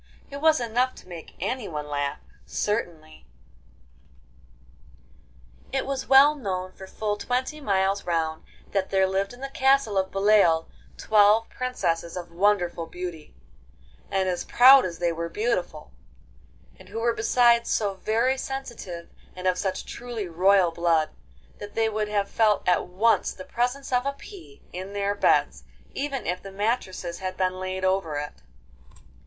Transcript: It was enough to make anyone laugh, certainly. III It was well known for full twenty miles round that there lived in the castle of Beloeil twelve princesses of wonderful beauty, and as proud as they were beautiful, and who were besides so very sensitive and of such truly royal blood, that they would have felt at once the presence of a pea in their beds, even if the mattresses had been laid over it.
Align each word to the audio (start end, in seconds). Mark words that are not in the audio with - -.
It 0.31 0.37
was 0.41 0.59
enough 0.59 0.95
to 0.95 1.07
make 1.07 1.35
anyone 1.39 1.87
laugh, 1.87 2.17
certainly. 2.47 3.27
III 5.71 5.77
It 5.77 5.85
was 5.85 6.07
well 6.07 6.33
known 6.33 6.71
for 6.71 6.87
full 6.87 7.17
twenty 7.17 7.61
miles 7.61 8.03
round 8.03 8.43
that 8.71 8.89
there 8.89 9.05
lived 9.05 9.31
in 9.31 9.41
the 9.41 9.49
castle 9.49 9.99
of 9.99 10.09
Beloeil 10.11 10.67
twelve 10.97 11.49
princesses 11.51 12.17
of 12.17 12.31
wonderful 12.31 12.87
beauty, 12.87 13.35
and 14.09 14.27
as 14.27 14.43
proud 14.43 14.85
as 14.85 14.97
they 14.97 15.11
were 15.11 15.29
beautiful, 15.29 15.91
and 16.79 16.89
who 16.89 16.99
were 16.99 17.13
besides 17.13 17.69
so 17.69 17.93
very 17.93 18.39
sensitive 18.39 19.07
and 19.35 19.45
of 19.45 19.59
such 19.59 19.85
truly 19.85 20.27
royal 20.27 20.71
blood, 20.71 21.11
that 21.59 21.75
they 21.75 21.89
would 21.89 22.07
have 22.07 22.27
felt 22.27 22.67
at 22.67 22.87
once 22.87 23.35
the 23.35 23.45
presence 23.45 23.93
of 23.93 24.07
a 24.07 24.13
pea 24.13 24.63
in 24.73 24.93
their 24.93 25.13
beds, 25.13 25.63
even 25.93 26.25
if 26.25 26.41
the 26.41 26.51
mattresses 26.51 27.19
had 27.19 27.37
been 27.37 27.59
laid 27.59 27.85
over 27.85 28.17
it. 28.17 28.41